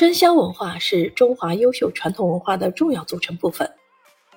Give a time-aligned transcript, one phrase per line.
[0.00, 3.70] 生肖文化是中华优秀传统文化的重要组成部分。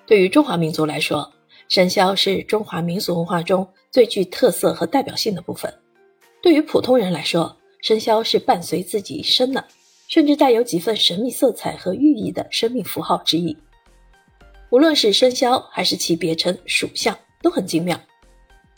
[0.06, 1.32] 对于中华民族来说，
[1.70, 5.74] 生肖是中华民俗文化中最具特色和代表性的部分。
[6.42, 9.66] 对于普通人来说，生肖是伴随自己一生的，
[10.10, 13.58] 甚至带有几分神秘色彩和寓意的生命符号之一。
[14.70, 17.98] 无论是生肖还是其别称属相，都很精妙。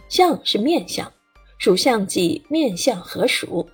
[0.07, 1.11] 相是面相，
[1.57, 3.67] 属相即面相和属。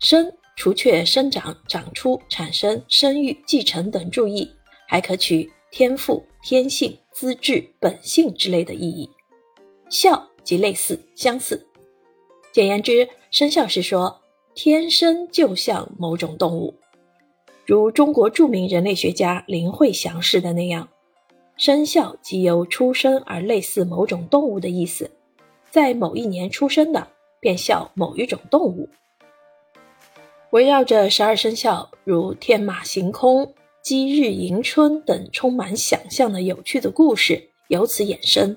[0.00, 4.48] 生除却生长、长出、产生、生育、继承等注意，
[4.86, 9.08] 还可取天赋、天性、资质、本性之类的意义。
[9.88, 11.66] 孝即类似、相似。
[12.52, 14.20] 简言之，生肖是说
[14.54, 16.74] 天生就像某种动物，
[17.64, 20.88] 如中国著名人类学家林慧祥式的那样，
[21.56, 25.10] 生肖即由出生而类似某种动物的意思，
[25.70, 27.08] 在某一年出生的，
[27.40, 28.88] 便效某一种动物。
[30.52, 38.54] 围绕着十二生肖，如天马行空、鸡日迎春等充满想象的有趣的故事，由此衍生，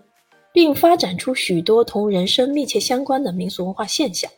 [0.51, 4.29] 并发展出许多同人生密切相关的民俗文化现象。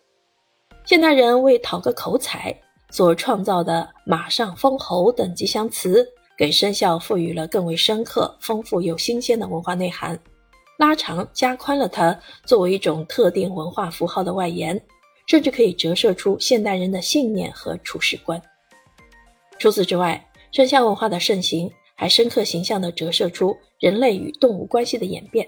[0.85, 2.55] 现代人为讨个口彩
[2.91, 10.19] 所创造的“马上封侯”等吉祥词，给生肖赋予了更为深刻、丰富又新鲜的文化内涵，
[10.77, 12.15] 拉长加宽了它
[12.45, 14.79] 作为一种特定文化符号的外延。
[15.27, 18.41] 甚至可以折射出现代人的信念和处世观。
[19.59, 25.47] 除此之外，生肖文化的盛行还深刻形象地折射出人类与动物关系的演变。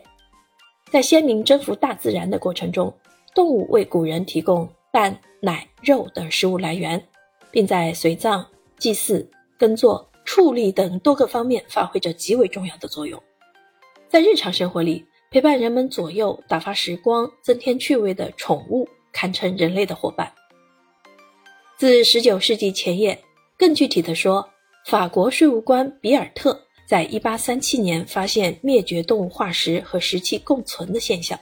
[0.91, 2.93] 在先民征服大自然的过程中，
[3.33, 7.01] 动物为古人提供蛋、奶、肉等食物来源，
[7.51, 8.45] 并在随葬、
[8.77, 13.21] 祭祀、耕作、畜力等多个方面发挥着极为重要的作用。
[14.09, 18.89] 在日常生活里，陪伴人们左右、打发时光、增添趣味的宠物。
[19.11, 20.31] 堪称人类的伙伴。
[21.77, 23.17] 自19世纪前叶，
[23.57, 24.49] 更具体的说，
[24.85, 31.39] 法国税务官比尔特在1837年发现灭绝动物化石和石器共存的现象，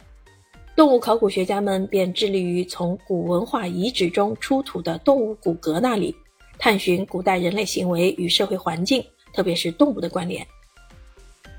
[0.76, 6.16] 动物考古学家们便致力于从古文化遗址中出土的动物骨骼那里，
[6.60, 10.46] 探寻古代人类行为与社会环境，特别是动物的关联。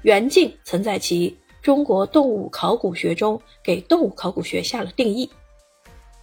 [0.03, 1.31] 袁敬曾在其
[1.61, 5.29] 《中国动物考古学》中给动物考古学下了定义。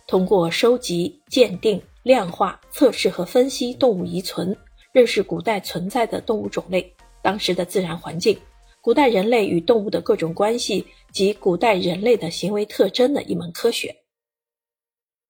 [0.08, 4.56] 通过收集、鉴定、量化、测试和分析动物遗存，
[4.92, 6.94] 认识古代存在的动物种类、
[7.24, 8.38] 当时的自然环境、
[8.82, 13.96] 古代人类与动物的各种关系及古代人类的行为特征的一门科学。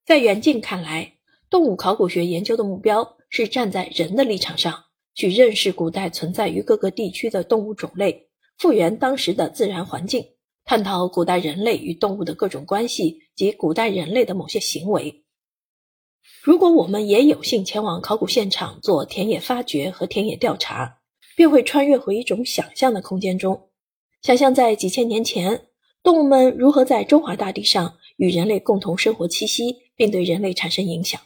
[0.06, 1.14] 在袁静看来，
[1.50, 10.35] 动物考古学研究的目标是站在人的立场上去认识古代存在于各个地区的动物种类，复原当时的自然环境。
[10.66, 15.24] 探讨古代人类与动物的各种关系及古代人类的某些行为。
[16.42, 21.02] 如果我们也有幸前往考古现场做田野发掘和田野调查，
[21.36, 23.70] 便会穿越回一种想象的空间中，
[24.24, 25.68] 想象在几千年前，
[26.02, 31.22] 动物们如何在中华大地上与人类共同生活栖息，并对人类产生影响。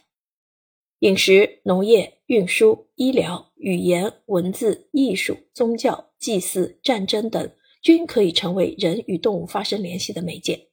[0.98, 7.50] 饮食、农业、运输、医疗、语言、文字、艺术、宗教、祭祀、战争等。
[7.82, 10.68] 均可以成为人与动物发生联系的媒介。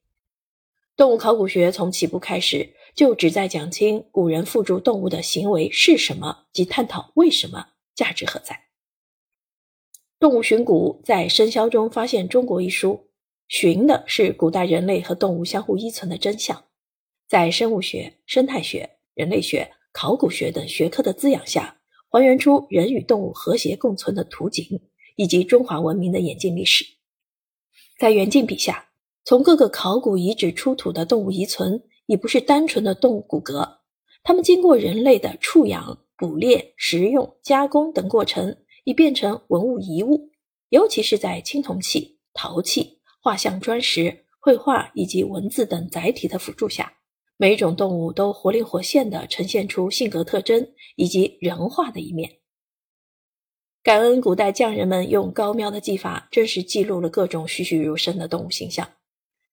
[0.95, 8.55] 动物考古学从起步开始就旨在讲清古人附著动物的行为是什么，及探讨为什么，价值何在。
[10.19, 13.11] 《动物寻古》在《生肖中发现中国》一书，
[13.47, 16.65] 寻的是古代人类和动物相互依存的真相，
[17.29, 21.79] 在生物学、生态学、人类学、考古学等学科的滋养下，
[22.09, 24.81] 还原出人与动物和谐共存的图景，
[25.15, 26.96] 以及中华文明的演进历史。
[27.97, 28.89] 在袁静笔下，
[29.25, 33.67] 从各个考古遗址出土的动物遗存，已不是单纯的动物骨骼，
[34.21, 40.29] 它们经过人类的畜养、捕猎、食用、加工等过程，已变成文物遗物。
[40.69, 46.93] 尤其是在青铜器、陶器、画像砖石、绘画以及文字等载体的辅助下，
[47.35, 50.63] 每一种动物都活灵活现地呈现出性格特征
[50.97, 52.31] 以及人化的一面。
[53.87, 58.85] 感恩古代匠人们用高妙的技法，真实记录了各种栩栩如生的动物形象。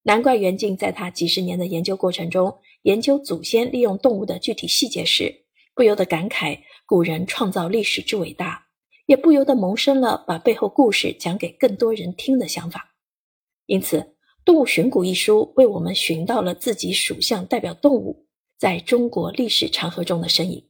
[0.03, 5.33] 难怪袁静在他几十年的研究过程中，研究祖先利用动物的具体细节时，
[5.73, 8.67] 不由得感慨古人创造历史之伟大，
[9.07, 12.97] 也不由得萌生了把背后故事讲给更多人听的想法。
[13.67, 13.99] 因此，
[14.45, 18.27] 《动物寻古》一书为我们寻到了自己属相代表动物
[18.59, 20.67] 在中国历史长河中的身影。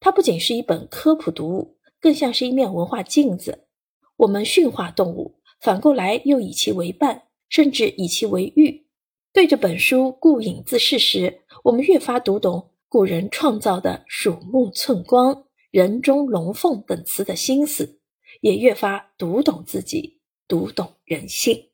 [0.00, 1.78] 它不仅是一本科普读物。
[2.02, 3.68] 更像是一面文化镜子，
[4.16, 8.84] 我们驯化动物，反过来又以其为伴，甚至以其为喻。
[9.32, 18.00] 对着本书顾影自视时，我们越发读懂古人创造的鼠目寸光，人中龙凤等词的心思，
[18.40, 20.18] 也越发读懂自己，
[20.48, 21.71] 读懂人性。